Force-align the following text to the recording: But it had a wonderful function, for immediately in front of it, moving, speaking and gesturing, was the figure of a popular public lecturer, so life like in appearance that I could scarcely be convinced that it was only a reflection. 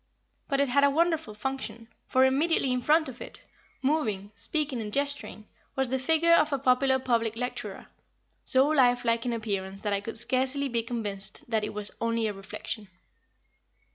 But 0.47 0.59
it 0.59 0.69
had 0.69 0.83
a 0.83 0.89
wonderful 0.89 1.35
function, 1.35 1.87
for 2.07 2.25
immediately 2.25 2.71
in 2.71 2.81
front 2.81 3.07
of 3.07 3.21
it, 3.21 3.41
moving, 3.83 4.31
speaking 4.33 4.81
and 4.81 4.91
gesturing, 4.91 5.47
was 5.75 5.91
the 5.91 5.99
figure 5.99 6.33
of 6.33 6.51
a 6.51 6.57
popular 6.57 6.97
public 6.97 7.35
lecturer, 7.35 7.85
so 8.43 8.67
life 8.69 9.05
like 9.05 9.27
in 9.27 9.31
appearance 9.33 9.83
that 9.83 9.93
I 9.93 10.01
could 10.01 10.17
scarcely 10.17 10.67
be 10.69 10.81
convinced 10.81 11.47
that 11.47 11.63
it 11.63 11.75
was 11.75 11.91
only 12.01 12.25
a 12.25 12.33
reflection. 12.33 12.87